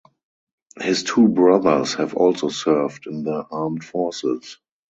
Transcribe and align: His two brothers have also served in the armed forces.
His 0.79 1.03
two 1.03 1.27
brothers 1.27 1.93
have 1.93 2.15
also 2.15 2.47
served 2.49 3.05
in 3.05 3.23
the 3.23 3.45
armed 3.51 3.83
forces. 3.83 4.57